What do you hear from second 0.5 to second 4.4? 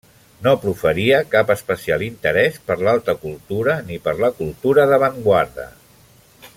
proferia cap especial interès per l'alta cultura ni per la